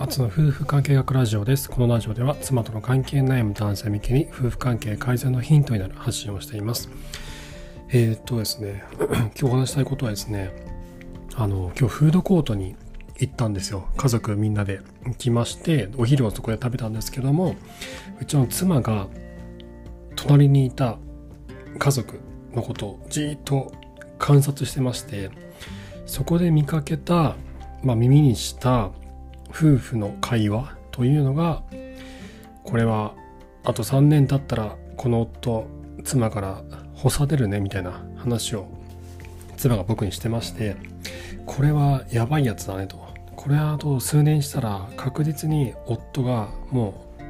[0.00, 1.68] あつの夫婦関係学ラジオです。
[1.68, 6.88] このラジオでは妻との関係悩む男性向けに夫婦関係改善のヒントになる発信をしています。
[7.88, 10.52] えー、っとですね、 今日お話したいことはですね、
[11.34, 12.76] あの、今日フードコートに
[13.18, 13.88] 行ったんですよ。
[13.96, 17.56] 家族みんなで行きまして、お昼をそこで食べたんですけども、
[18.20, 19.08] うちの妻が
[20.14, 20.98] 隣にいた
[21.76, 22.20] 家族
[22.54, 23.72] のことをじーっと
[24.20, 25.30] 観察してまして、
[26.06, 27.34] そこで見かけた、
[27.82, 28.92] まあ、耳にした
[29.50, 31.62] 夫婦の会話というのが
[32.64, 33.14] これは
[33.64, 35.66] あと3年経ったらこの夫
[36.04, 36.62] 妻から
[36.94, 38.66] 干されるねみたいな話を
[39.56, 40.76] 妻が僕にしてまして
[41.46, 43.08] これはやばいやつだねと。
[43.36, 47.22] これはあと数年したら確実に夫がもう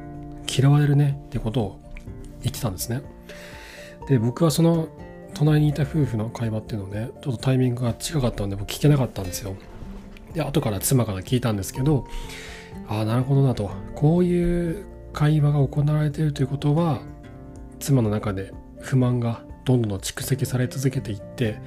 [0.51, 1.81] 嫌われるねってことを
[2.43, 3.03] 言ってたんですね。
[4.09, 4.89] で僕はその
[5.35, 9.55] 隣にいた夫婦の会話っていうのをねちょっとタイミングが近かったので僕聞けなかったんですよ。
[10.35, 12.07] で後から妻から聞いたんですけど
[12.87, 13.71] ああなるほどなと。
[13.95, 17.01] こういう会話が行われているということは
[17.81, 21.61] 妻の中で不満がどんどん蓄積され続けていって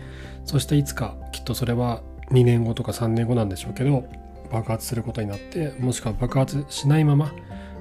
[0.45, 4.05] そしていつかきっとそれは2年後とか3年後なんでしょうけど
[4.51, 7.33] 爆発することになってもしくは爆発しないまま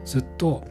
[0.04, 0.64] ずっと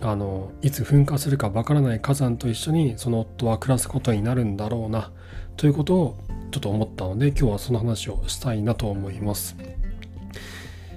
[0.00, 5.10] あのいつ噴火するかわからない火山と一緒にその夫は暮らすことになるんだろうな
[5.56, 6.18] ということを
[6.50, 9.56] ちょっと思ったので今日はその話をしたいなと思います。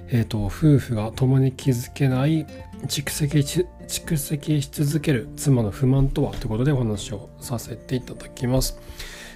[0.08, 2.46] えっ、ー、と夫婦が共に気づけない
[2.86, 8.80] 蓄積し蓄積し続ける妻の不満とはということでお話をさせていただきます。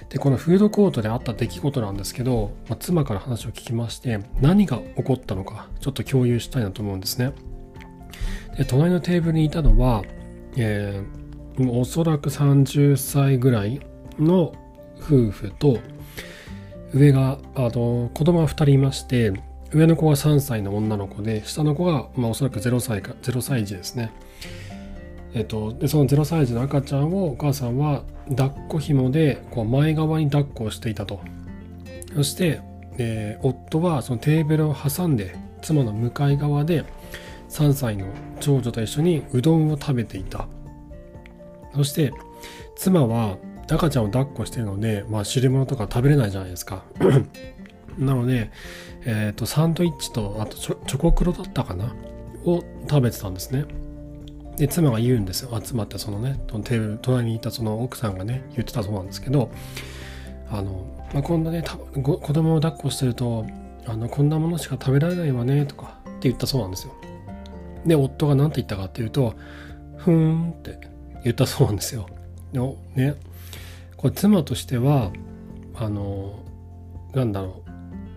[0.09, 7.33] でこのフードコートであった出来事なんですけど、まあ、妻から話を聞きまして何が起こったのかちょっと共有したいなと思うんですね。
[8.57, 10.03] で隣のテーブルにいたのは、
[10.55, 13.81] えー、おそらく30歳ぐらい
[14.19, 14.53] の
[14.99, 15.79] 夫婦と
[16.95, 19.33] 上があの子供が2人いまして
[19.73, 24.13] 上の子が3歳の女の子で下の子が、まあ、おそらく0歳か0歳児ですね。
[25.33, 31.19] えっと、でその0歳児の赤ちゃんをお母さんは抱っこ紐でこう前側に抱っこをしていたと。
[32.15, 32.61] そして、
[32.97, 36.85] えー、夫はそのテーブルを挟んで妻の向かい側で
[37.49, 38.05] 3歳の
[38.39, 40.47] 長女と一緒にうどんを食べていた。
[41.73, 42.13] そして
[42.77, 43.37] 妻は
[43.69, 46.83] 赤ちゃんを抱っこしてるので、まあ、汁物とか食べれないじゃないですか。
[47.97, 48.51] なので、
[49.05, 51.95] え、ー、と、サンドイッチと、あとチョコクロだったかな？
[52.45, 53.65] を食べてたんですね。
[54.57, 55.61] で、妻が言うんですよ。
[55.61, 59.51] 集まってそのね、テーブル、隣にいたその奥さんがね、言ってたそうなんですけど、
[60.49, 63.45] あの、まあ、今度ね、子供を抱っこしてると、
[63.85, 66.93] あの、こんなものしか食べられないわね、とかって言ったそうなんですよ。
[67.85, 69.35] で、夫が何て言ったかっていうと、
[69.97, 70.79] ふーんって
[71.23, 72.07] 言ったそうなんですよ。
[72.53, 72.59] で
[72.95, 73.15] ね、
[74.05, 75.11] これ妻としては
[75.73, 76.37] あの
[77.15, 77.63] なんだろ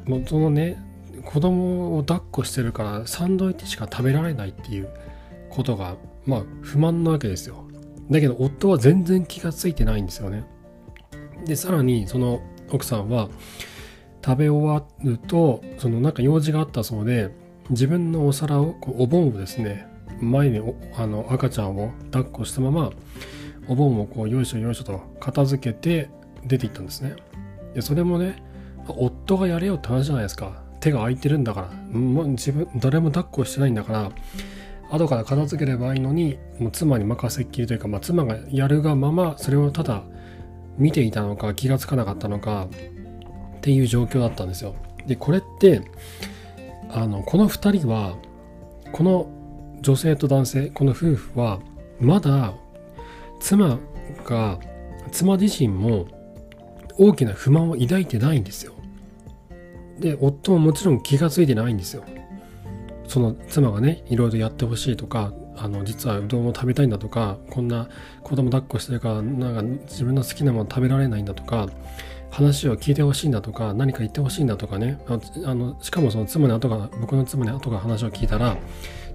[0.07, 0.77] うもうそのね
[1.25, 4.91] 子供を抱っこしてるからサンドイッチしか食べられないっていう
[5.49, 5.97] ことが
[6.27, 7.65] まあ不満なわけですよ。
[8.11, 10.45] だけど夫は全然気がついてないんですよね。
[11.47, 13.31] でさらにその奥さんは
[14.23, 17.31] 食べ終わるとそのなんか用事があったそうで
[17.71, 19.87] 自分のお皿をこうお盆をですね
[20.21, 20.61] 前に
[20.99, 22.91] あの赤ちゃんを抱っこしたまま
[23.69, 26.11] お盆をこうよいしょよいしょと片付けて
[26.45, 27.15] 出ていったんですね。
[27.75, 28.43] でそれもね
[28.89, 30.63] 夫がやれよって話じゃないですか。
[30.81, 31.99] 手が空いてるんだから。
[31.99, 34.13] もう自分誰も抱っこしてないんだから。
[34.91, 40.03] 後から片付ければいいのにもう妻に任せっきりというか、まあ、妻がやるがままそれをただ
[40.79, 42.69] 見ていたのか気がつかなかったのか
[43.59, 44.75] っていう状況だったんですよ。
[45.07, 45.83] でこれって
[46.91, 48.17] あのこの2人は
[48.93, 49.29] この
[49.81, 51.61] 女性と男性この夫婦は
[52.01, 52.55] まだ
[53.41, 53.79] 妻
[54.25, 54.59] が
[55.13, 56.07] 妻自身も
[56.99, 58.75] 大きな不満を抱いてないんですよ。
[59.99, 62.05] で夫ももちろん気が付いてないんですよ。
[63.07, 67.89] その妻がねいろいろやってほしいとかあの実はうどんを食べたいんだとかこんな
[68.23, 71.69] 子供抱っこしてるからなんか自分の好きなもの食べられないんだとか
[72.31, 75.01] 話を聞いてほしいんだとか何か言ってほしいんだとかね。
[75.45, 78.57] あのしかもその妻に後から僕の妻に後から話を聞いたら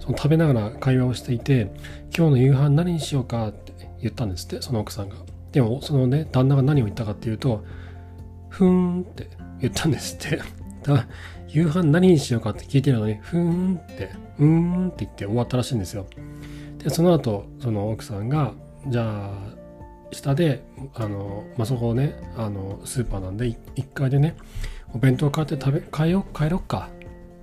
[0.00, 1.72] その食べながら会話をしていて
[2.16, 5.16] 今日の夕飯何にしようかって言ったんですってその奥さんが。
[5.52, 7.64] でもそのね旦那が何を言ったかっていうと
[8.48, 9.30] ふーんって
[9.60, 10.40] 言ったんですって。
[10.82, 11.06] だ
[11.48, 16.06] 夕飯何にしようかって聞いてるのにふーんってうーんって言って終わったらしいんですよ。
[16.78, 18.52] でその後その奥さんが
[18.88, 19.63] じゃあ
[20.12, 20.64] 下で
[20.94, 24.36] あの、まあ、そこをねあのスーパーなんで1階でね
[24.94, 26.88] お弁当買って食べ帰よ帰ろっか。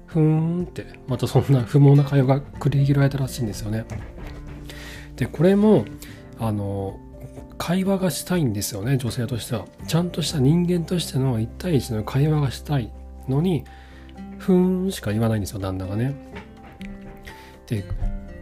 [0.08, 0.86] ふーんって。
[1.08, 3.86] またそんな不毛な会話が繰り広げられたらしいんですよね。
[5.16, 5.86] でこれも
[6.40, 7.00] あの
[7.58, 9.66] 会話がしたいんですよね女性としては。
[9.88, 12.92] ちゃんとした人間としての1対1の会話がしたい
[13.28, 13.66] のに
[14.40, 16.16] ふーんしか言わないんですよ旦那がね。
[17.68, 17.86] で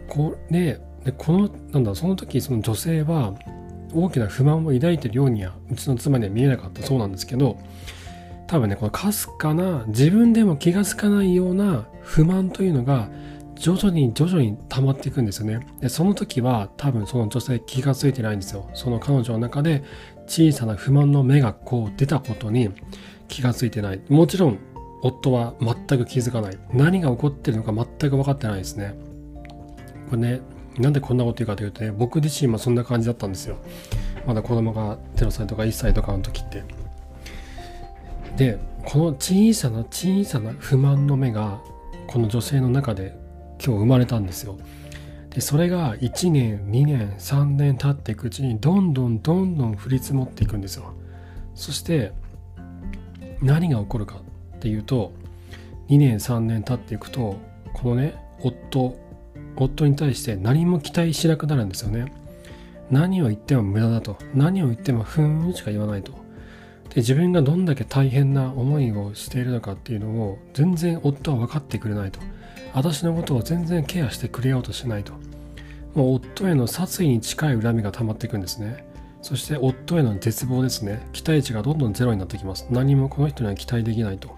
[0.08, 3.34] これでこのなんだその時その女性は
[3.94, 7.58] 大きな不満を抱いてるようにはうちの妻には見えなかったそうなんですけど
[8.48, 13.10] 多分ねこのかすかな自分でも気が付かないような不満というのが
[13.56, 15.68] 徐々に徐々に溜まっていくんですよね。
[15.82, 18.70] でその時は多分その女性気が付いてないんですよ。
[18.74, 19.84] その彼女の中で
[20.28, 22.70] 小さな不満の芽がこう出たことに
[23.28, 24.02] 気が付いてない。
[24.08, 24.60] もちろん
[25.02, 26.58] 夫は全く気づかない。
[26.74, 28.96] 何が起こってるのか全く分かってないですね。
[30.10, 30.42] これね
[30.80, 33.58] なんでこんなこと言うかというとね僕自身もそんな感じだったんですよ。
[34.26, 36.64] まだ子供が0歳とか1歳とかの時って。
[38.38, 41.60] でこの小さな小さな不満の目が
[42.08, 43.18] この女性の中で
[43.64, 44.58] 今日生まれたんですよ。
[45.30, 50.94] でそれが1年2年3年経っていくうちにどんどんどんどん降り積もっていくんですよ。
[51.54, 52.14] そして
[53.42, 54.22] 何が起こるか
[54.56, 55.12] っていうと
[55.90, 57.36] 2年3年経っていくと
[57.74, 58.98] このね夫
[59.60, 62.12] 夫に対して何も期待しなくなるんですよね。
[62.90, 64.18] 何を言っても無駄だと。
[64.34, 66.12] 何を言ってもふーんしか言わないと。
[66.90, 72.20] で自分がどんだけ大変な思いをしているのかっていうのを全然夫は分かってくれないと。
[72.74, 75.14] 私のことを全然ケアしてくれようとしないと。
[75.94, 78.86] もう夫への殺意に近い恨みが溜まっていくんですね。
[79.22, 81.06] そして夫への絶望ですね。
[81.14, 82.68] 期待値がどんどんゼロになってきます。
[82.70, 84.36] 何もこの人には期待できないと。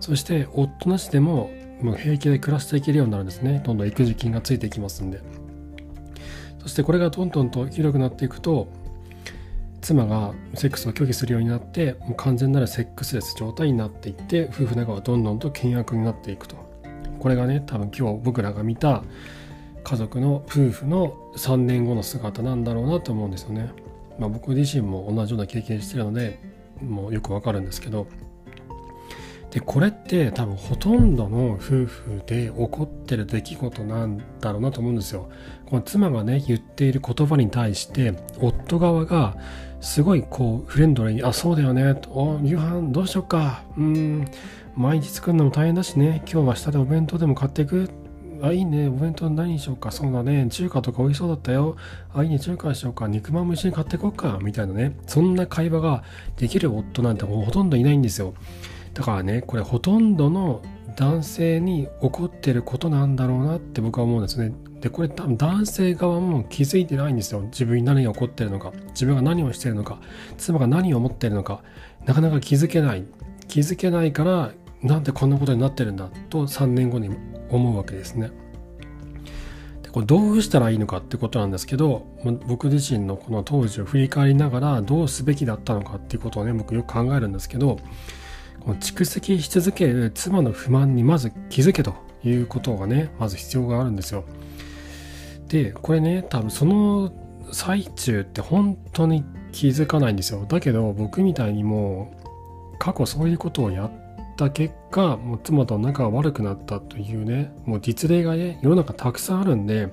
[0.00, 1.50] そして夫なしでも
[1.82, 3.62] もう平気で暮らしていけるようになるんですね。
[3.64, 5.20] どんどん育児金がついていきますんで。
[6.58, 8.68] そしてこれがどんどんと広くなっていくと
[9.80, 16.56] 妻がセックスを拒否するようになってもう完全なるセックスレス状態になっていって夫婦仲はどんどんと険悪になっていくと。
[17.18, 19.02] これがね多分今日僕らが見た
[19.84, 23.70] 家族の夫婦の3年後の姿なんだろうなと思うんですよね、
[24.18, 26.38] まあ、僕自身も同じような経験してるので
[26.82, 28.06] もうよくわかるんですけど
[29.50, 35.28] でこれって多分ほとんどの夫婦で起こってる出来事なんだろうなと思うんですよ。
[35.66, 39.36] この妻がね言っている言葉に対して夫側が
[39.80, 44.24] すごいこうフレンドリーに「あそうだよね」と「夕飯どうしよっかうん
[44.76, 47.90] 毎日作るのも大変だしね今日は下でお弁当でも買っていく」
[48.42, 48.88] あ、いいね。
[48.88, 49.90] お弁当何にしようか。
[49.90, 50.46] そうだね。
[50.48, 51.76] 中華とか美味しそうだったよ。
[52.14, 52.38] あ、いいね。
[52.38, 53.06] 中華にしようか。
[53.06, 54.38] 肉まんも一緒に買っていこうか。
[54.40, 54.96] みたいなね。
[55.06, 56.02] そんな会話が
[56.38, 58.32] できる夫なんてもうほとんどいないんですよ。
[58.94, 60.62] だからねこれほとんどの
[60.96, 64.52] 男性に起こってることなんだろうなって僕は思うんですね。
[64.80, 67.40] でこれ多分男性側も気づいてないんですよ。
[67.42, 69.98] 自分に何が起こってるのか自分が何をしてるのか
[70.36, 71.62] 妻が何を思ってるのか
[72.06, 73.04] なかなか気づけない
[73.48, 74.52] 気づけないから
[74.82, 77.10] なんでこんなことになってるんだと3年後に
[77.50, 78.30] 思うわけですね。
[79.82, 82.06] でこれどうしたらいいのかってことなんですけど
[82.46, 87.78] 僕自身のこの当時を振り返りながらどうすべきだったのかっていうことをね僕よく考えるんですけど
[88.60, 94.24] この蓄積し続ける妻の不満にまず気づけということがねまず必要があるんですよ。
[95.48, 97.12] でこれね多分その
[97.52, 100.44] 最中って本当に気づかないんですよ。
[100.46, 102.12] だけど僕みたいにも
[102.74, 103.90] う過去そういうことをやっ
[104.36, 109.88] た結果もう妻と仲が悪くなったというねもう実例がね世の中たくさんあるんで、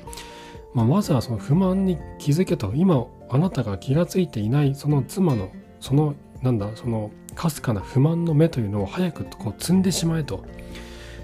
[0.74, 2.74] まあ、まずはその不満に気づけと。
[2.76, 10.44] 今あなたが気がついていないその妻のそのなんだそのかすかな不満の目というのを早くこう積んでしまえと。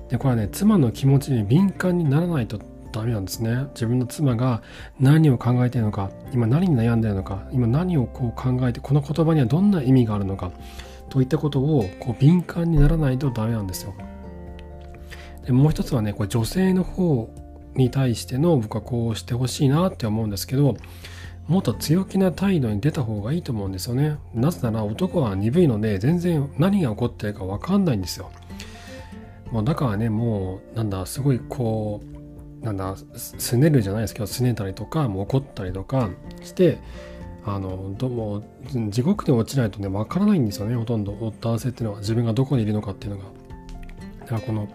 [0.09, 2.59] でこれはね妻の気持ちに敏感にならないと
[2.91, 3.65] ダメなんですね。
[3.73, 4.61] 自分の妻が
[4.99, 10.51] 何を考えているのか今何に悩んでいるのか今何をこう考えてこの言葉にはどんな意味があるのか
[11.09, 13.95] といったことをこう敏感にならないとダメなんですよ。
[15.45, 17.33] でもう一つはねこれ女性の方
[17.73, 20.77] に対しての僕はこうしてほしいなって思うんですけど
[21.47, 24.17] もっと強気な態度に出た方がいいと思うんですよね。
[24.33, 28.31] なぜなら男は鈍いので全然何が起こってるか分かんないんですよ。
[29.51, 32.01] もうだからね、もうなんだ、すごいこ
[32.61, 36.09] う、なんだ、すねるじゃないですけど、すねたりとか、もう怒ったりとか
[36.41, 36.79] して、
[37.45, 38.43] あの、どうも
[38.89, 41.13] 地獄に落ちないとね、分からないんですよね、ほとんど。
[41.41, 43.25] 男性っていうのは自分がどこにいるのかっていうのが。
[44.21, 44.69] だからこの、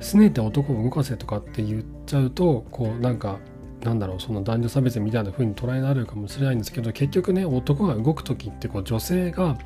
[0.00, 3.38] すねて男を動かせとかって言っちゃうと、こうなんか、
[3.84, 9.58] なんだろうその男女差別みたいな風に捉えられるかもしれないんですけど結局ね男が動く時ってこう女性が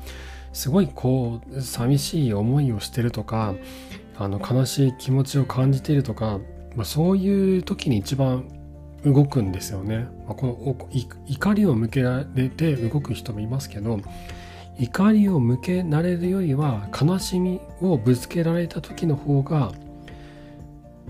[0.51, 3.55] すごいこう寂しい思いをしてるとか
[4.17, 6.39] あの悲しい気持ちを感じているとか、
[6.75, 8.49] まあ、そういう時に一番
[9.05, 10.09] 動くんですよね。
[10.27, 14.01] まあ、この怒りを向けられて動く人もいますけど
[14.77, 19.71] 怒りを向けられるよりは悲しみをぶつけられた時の方が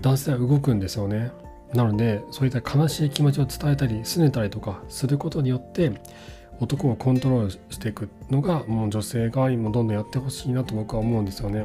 [0.00, 1.32] 男性は動くんですよね。
[1.74, 5.92] なのでそういった悲しい気持ちを伝えたり拗ねたりとかすることによって
[6.60, 11.64] 男をコントロールしていくのがもう女性側にもどんどんやってほしいなと僕は思うんですよね。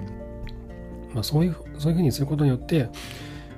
[1.14, 2.90] まあ、そういうそういうふうにすることによって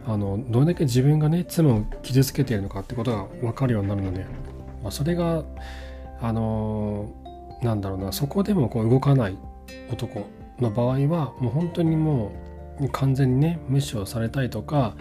[0.06, 4.26] あのどれだけ自分がね妻を傷つけているのかってことが分かるようになるので、
[4.84, 5.44] まあ、それが
[6.22, 7.12] あの
[7.62, 9.38] なんだろうなそこでもこう動かない
[9.92, 10.28] 男
[10.60, 12.32] の場合はもう本当にも
[12.80, 14.96] う完全にね無視をされたりとか、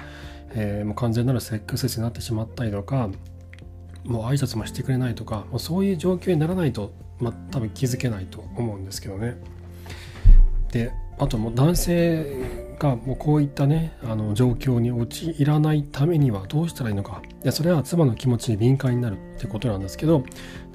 [0.50, 3.08] えー、もう完全なるセックスになってしまったりとか
[4.04, 9.36] もう挨拶もしてくれないとかもうそういう状況にならないと、まあ、多分気づけないと思うんですけどね。
[10.72, 20.24] であともう男性がもうこういったねあの状況に陥らないためにはどうしたらいいのかいやそれは妻の気持ちに敏感になるってことなんですけど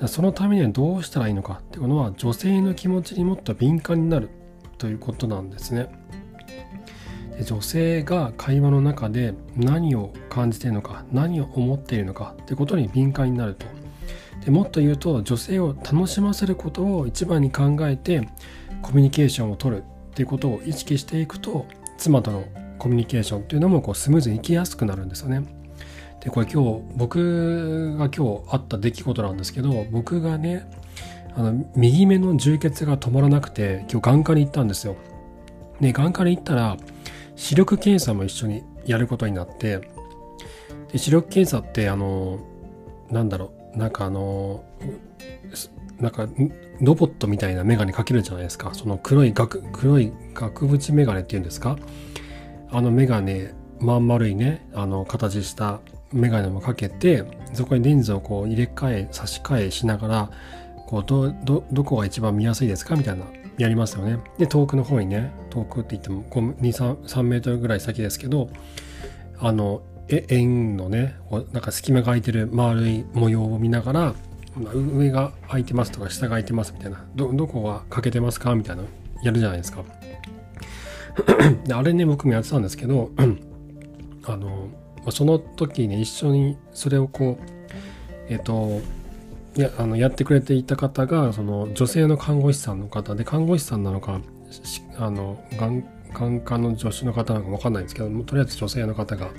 [0.07, 4.29] そのためにはどうしたらいいのかっていうのは女性の気持ちにもっと敏感になる
[4.79, 5.89] ということなんですね。
[7.43, 13.65] 女性が会話の中で何を感じているのか何を思っているのかってことに敏感になると。
[14.45, 18.27] でもっと言うと女性を楽しませることを一番に考えて
[18.81, 21.67] コミュニケーションをとるっていうことを意識していくと
[21.97, 22.45] 妻との
[22.79, 25.43] コミュニケーションっていうのもこうスムーズにいきやすくなるんですよね。
[26.21, 30.69] でこれ今日僕が今日あった出来事なんですけど僕がね
[31.35, 34.95] あの右目の充血が止まらなくて今日眼科に行ったんですよ。
[35.79, 36.77] で眼科に行ったら
[37.35, 39.81] 視力検査も一緒にやることになって
[40.91, 42.39] で視力検査ってあの
[43.09, 44.63] なんだろうなんかあの
[45.99, 46.27] なんか
[46.79, 48.73] ロボットみたいなメガネかけるじゃないですか。
[48.73, 51.77] その黒い額、黒い額縁メガネっていうんですか？
[52.71, 55.79] あのメガネ、まん丸いね、あの形した
[56.11, 57.23] メガネもかけて、
[57.53, 60.31] そこにレンズをこう入れ替え、差し替えしながら、
[60.87, 62.95] こうど、ど、どこが一番見やすいですか？
[62.95, 63.25] みたいな、
[63.57, 64.19] やりますよね。
[64.37, 68.49] で、遠くの方にね、遠くって言っても2、3, 3メートルぐらい先ですけど、
[69.39, 71.15] あの、え円のね、
[71.51, 74.15] なんか隙間が空いてる丸い模様を見ながら、
[74.57, 78.83] 上が空いてますとか下が空いてますみたいなどどこが欠けてますかみたいな
[79.23, 79.83] やるじゃないですか
[81.65, 83.11] であれね僕もやってたんですけど
[84.25, 84.69] あの
[85.09, 87.43] その時に一緒にそれをこう
[88.29, 88.81] えっ、と
[89.55, 94.21] やあのやってくれていた方がその女性の看護師さんの方で看護師さんなのか
[94.97, 99.29] あの眼眼科の助手の方なのか分かんないんですけどとりあえず女性の方が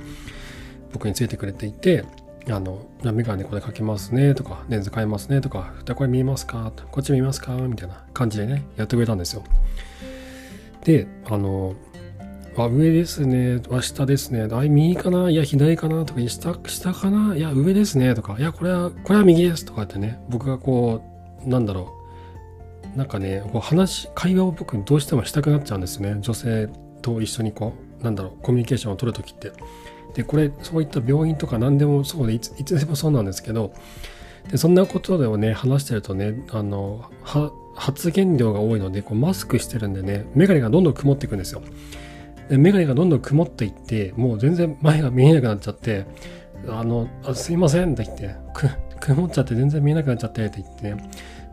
[0.92, 2.04] 僕についてくれていて
[2.50, 6.72] あの、メガネこれかけますねとか、レンズ変えますねとか、これ見えますか？
[6.90, 7.52] こっち見えますか？
[7.52, 9.44] みたいな感じでね、やってくれたんですよ。
[10.82, 11.76] で、あの、
[12.56, 13.60] あ、上ですね。
[13.70, 14.48] あ、下ですね。
[14.50, 15.30] あ、右かな？
[15.30, 16.04] いや、左かな？
[16.04, 17.36] とか、下、下かな？
[17.36, 18.14] いや、上ですね。
[18.14, 21.02] とか、いや、これは、これは右ですとかってね、僕がこ
[21.44, 21.92] う、なんだろ
[22.94, 22.98] う。
[22.98, 26.20] なんかね、こう話、会話を僕どうしてもしたくなっちゃうんですよね。
[26.20, 26.68] 女性
[27.00, 29.52] と一緒にこう、なんだろう、コミュニケーションを取るときって。
[30.14, 33.72] でこれそういった病院とか何でもそうでいついつでもそうなんですけど
[34.50, 37.10] でそんなことでをね話してるとねあの
[37.74, 41.62] 発言量が多いのでこうマスクしてるんでね眼鏡がどんどん曇っていくんですよ
[42.48, 46.06] で眼鏡がどんどん曇っていってもう全然前が見えなくなっちゃって
[46.68, 48.36] あのあすいませんって言って
[49.00, 51.02] 曇っちゃって全然見えなくなっちゃってって言って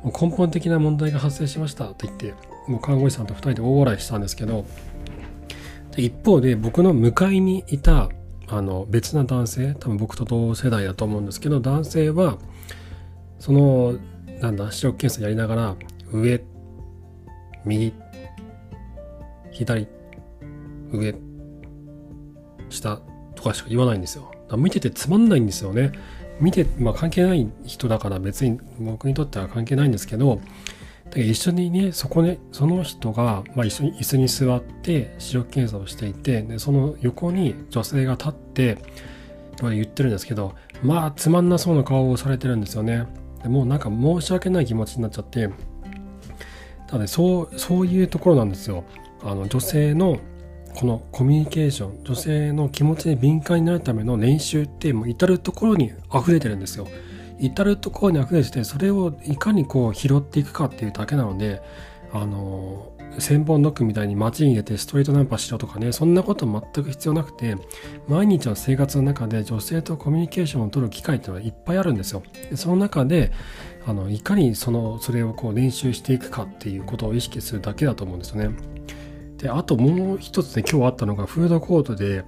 [0.03, 2.33] もう根本的な問題が発生しましたって言って
[2.67, 4.65] もう看護師さんと2人で大笑いしたんですけど
[5.95, 8.09] で一方で僕の向かいにいた
[8.47, 12.37] あの別な男性多分僕と同世代だと思うんですけど男性は
[13.39, 13.95] その
[14.41, 15.75] なんだ視力検査やりながら
[16.11, 16.41] 上
[17.65, 17.93] 右
[19.51, 19.87] 左
[20.91, 21.13] 上
[22.69, 23.01] 下
[23.35, 25.91] とかしか言わないんですよ見ててつまんないんですよね
[26.39, 30.41] 見て、まあ、関係ない人だから別に僕にとっては関係ないんですけど
[31.09, 38.77] だから一緒にね、そこね、その人が、まあ、一緒に椅子に座って視力検査をしていて、でその横に女性が立って、
[39.61, 40.53] 言ってるんですけど、
[40.83, 43.07] まあ、つまんなそうな顔をされてるんですよね。
[43.43, 45.49] でもうなんか申し訳ない気持ちになっちゃって、
[46.87, 48.83] ただね、そう、そういうところなんですよ。
[49.23, 50.19] あの、女性の
[50.75, 56.87] このコミュニケーション、女性の気持ちに敏感になるための練習って、もう至るところに溢れてるんですよ。
[57.39, 61.61] 至る所に溢れててそれをいかにこう拾っていくかっていうだけなので
[62.11, 67.55] あの千本ノックみたいに街に出てストリートナンパしろとかねそんなこと全く必要なくて
[68.07, 72.23] 毎日の生活の中で女性とコミュニケーションを取る機会っていうのはいっぱいあるんですよ
[72.55, 73.31] その中で
[73.87, 78.55] あのいかにそのそれをこう練習していくかっていうことを意識するだけだと思うんですよね
[79.39, 82.23] であともう一つね今日あったのがフードコートで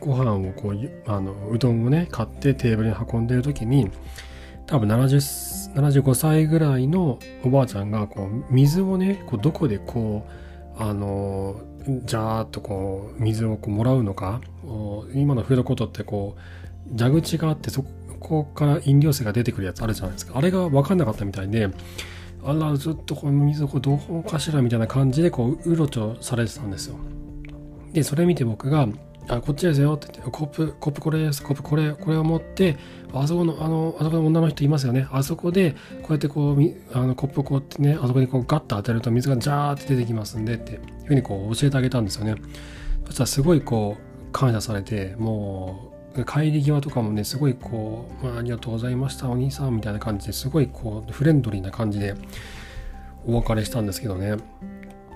[0.00, 3.90] ご飯をこうあのうどんをね買ってテーブルに運んでる時に
[4.66, 10.26] 多分70 75歳ぐらいのおばあちゃんがこう水をねこうどこでこ
[10.78, 11.60] うあの
[12.04, 14.40] ジャーっとこう水をこうもらうのか
[15.14, 16.36] 今のフードコートってこ
[16.92, 17.84] う蛇口があってそ
[18.18, 20.36] こから飲料水が出てくるやつあるじゃないですか。
[20.36, 21.68] あれが分かんなかったみたいで
[22.44, 26.96] あらずっとこの水をこうどうかしらみたいな感じでこううろちょされてたんですよ
[27.92, 28.88] でそれ見て僕が
[29.28, 32.76] あこっちですよって言って、コップ、コップこれです、コップこれ、これを持って、
[33.12, 35.06] あそこの、あの、あそこの女の人いますよね。
[35.12, 36.58] あそこで、こうやってこう、
[36.92, 42.34] あのコップをこうやってね、あそこにこうガッと当てると水がジャーって出てきますんでっていうふうにこう教えてあげたんですよね。
[43.06, 45.89] そしたらすごいこう、感謝されて、もう、
[46.26, 52.14] 帰り際とかもね、すごいこう、まあ、ありがとうございました、お兄さんみたいな感じですごいこう、フレンドリーな感じで
[53.26, 54.36] お別れしたんですけどね。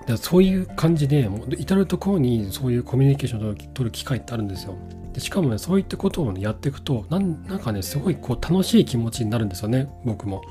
[0.07, 4.75] でそういう感じで、もう至る所にそういうコミュニケーションを取る機会ってあるんですよ。
[5.13, 10.43] でしかもね、そういったことを、ね、やっていくとなん、かね、すごいこう楽しい気持ちになるんですよね、僕も。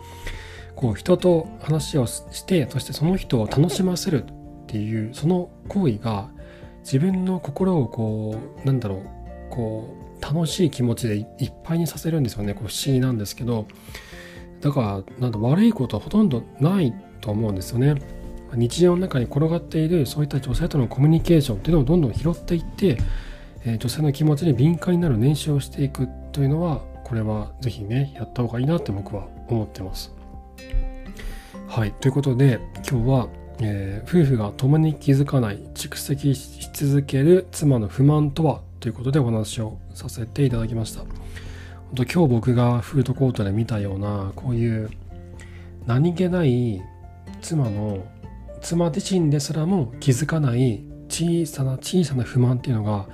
[0.75, 4.27] こう人と話をして、そしてその人を楽しませるっ
[4.67, 6.31] ていう、その行為が
[6.81, 9.01] 自分の心をこう、なんだろう、
[9.51, 11.27] こう、楽しい気持ちでいっ
[11.63, 12.55] ぱいにさせるんですよね。
[12.55, 13.67] こう不思議なんですけど、
[14.61, 17.97] だから、なんだ悪いことはほとんどないと思うんですよね。
[18.57, 22.99] 日常の中に転がっているそういった女性とのコミュニケーションっていうのをどんどん拾っていって、
[23.65, 30.15] えー、女性の気持ちに敏感になる練習をしていくというのはこれはぜひねやった方がいいなって僕は思ってます。
[31.67, 33.29] はいということで今日は、
[33.61, 41.01] えー、夫婦が共に気づかない蓄積し続ける妻の不満とはということでお話をさせていただきました。
[41.01, 41.09] 本
[41.95, 44.91] 当今日僕がフードコートで見たようなこういう
[45.87, 46.83] 何気ない
[47.41, 48.05] 妻の
[48.61, 53.09] 妻自身ですらも気づかない小さな小さな不満っていうのが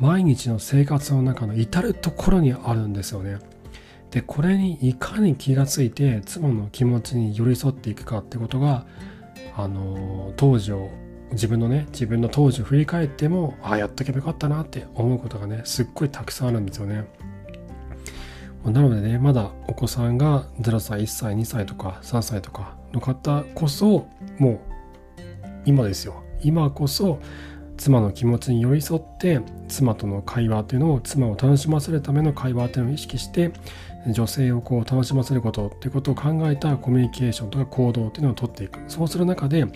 [0.00, 3.38] 毎日の生活の中の至る所にあるんですよね。
[4.10, 8.86] でこれにいかに気がついて妻の気持ちに寄り添っていくかってことが
[9.56, 10.90] あの当時を
[11.32, 17.04] 自分のね自分の当時を振り返ってもああやっとけばよかったなって思うことがねすっごいたくさんあるんですよね。
[18.64, 24.60] なのでねまだお子さんが0歳1歳2歳とか3歳とかの方こそもう
[25.64, 26.22] 今ですよ。
[26.42, 27.20] 今こそ
[27.76, 33.52] 妻の気持ちに寄り添って妻との会話というのを妻を楽しませるための会話というのを意識して
[34.08, 38.80] 女性をこう楽しませることっていうことを考えたコミュニケーションとか行動っていうのをとっていく。
[38.88, 39.66] そうする中で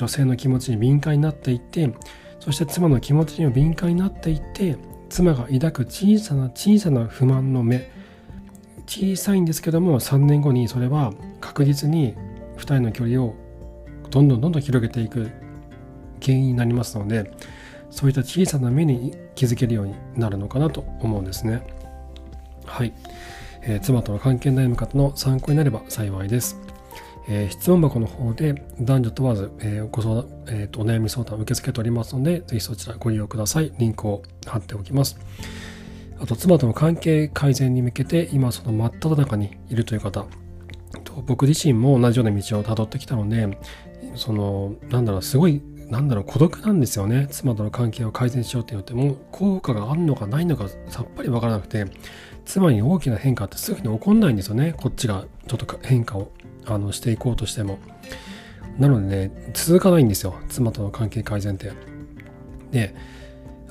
[0.00, 1.92] 女性の気持ちに敏感になっていって
[2.38, 4.78] そして妻の気持ちにも敏感になっていって
[5.10, 7.90] 妻が抱く小さな小さな不満の目。
[8.86, 12.16] 小さいんですけども3年後にそれは確実に
[12.56, 13.36] 2人の距離を
[14.10, 15.30] どんどんどんどん広げていく
[16.20, 17.30] 原因になりますので
[17.90, 21.62] そういった小さな目に気づけるようになるのかなと思うんですね。
[22.64, 22.92] はい、
[23.62, 26.56] えー、妻との関係悩む方の参考になれば幸いです、
[27.32, 33.72] えー、質問箱の方で男女問わず、えー、ご相談、えーと、お悩み相談を受け付けておりますのでぜひそちらご利用ください。
[33.78, 35.16] リンクを貼っておきます。
[36.20, 40.26] あと妻との関係改善に向けて今その真っ只中にいるという方。
[41.04, 43.56] と僕自身も同じような道をたどってきたので
[44.16, 47.28] そのなんだろうすごいなんだろう孤独なんですよね。
[47.30, 51.86] 妻との関係を改善しようって言っても効果があるのかないのかさっぱり分からなくて
[52.44, 54.74] 妻に大きな変化ってすぐに起こんないんですよね。
[54.76, 56.32] こっちがちょっと変化を。
[56.66, 57.78] あのしていこうとしても。
[58.78, 60.34] なのでね続かないんですよ。
[60.48, 61.72] 妻との関係改善って。
[62.70, 62.94] で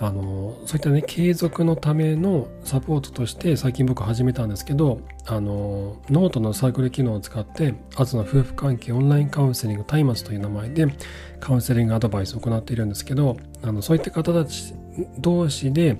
[0.02, 10.88] あのそういったね継続のためのサポートとして最近僕始めたんですけどあのノートのサークル機能を使ってアズの夫婦関係オンラインカウンセリング松明という名前で
[11.42, 14.74] カウンセリングアドバイスを行っているんですけどあのそういった方たち
[15.18, 15.98] 同士で、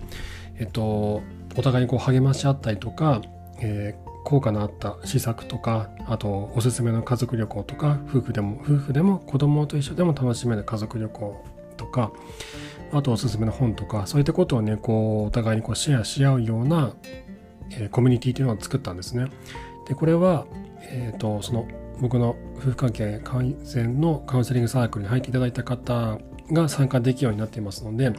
[0.58, 1.22] えっと、
[1.58, 3.22] お互いにこう励まし合ったりとか、
[3.60, 11.44] えー効果のあった施策とかあとおすすめの家族旅行とか夫婦でも夫婦でも子供と一緒でも楽しめる家族旅行
[11.78, 12.12] とか
[12.92, 16.94] あとおすすめの本とか、そういったことをね、こう、お互いにこうシェアし合うような、
[17.72, 19.28] えー、コミュニティというのを作ったんですね。
[19.88, 20.48] で、これは、
[20.82, 21.68] えっ、ー、と、その、
[22.02, 26.18] 僕の夫婦関係改善のカウンセリングサークルに入っていただいた方
[26.52, 28.12] が参加できるようになっていますので、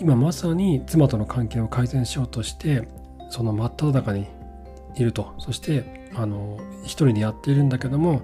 [0.00, 2.86] 今まさに妻との関係を改善しようとして、
[3.30, 4.26] その真っ只中に
[4.96, 5.34] いると。
[5.38, 8.22] そして、あの、一人でやっているんだけども、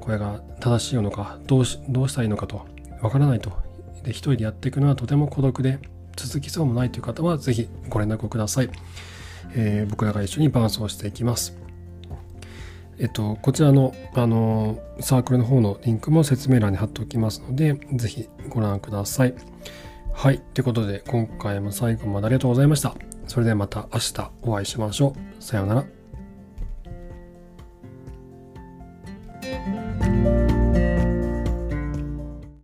[0.00, 2.64] これが正しいのか、どうしどうしたらいいのかと、
[3.02, 3.66] わからないと
[4.06, 5.80] で一人でやっていくのはとても孤独で
[6.14, 8.70] 続きそうもないという方はぜひご連絡をください、
[9.54, 11.58] えー、僕らが一緒に伴走していきます
[12.98, 19.34] えっと、こちらの、あのサークルの方のリンクも説明欄に貼っておきますので、ぜひご覧ください。
[20.14, 20.40] はい。
[20.54, 22.94] ということで、今回も最後までありがとうございました。
[23.26, 25.42] それではまた明日お会いしましょう。
[25.44, 25.95] さようなら。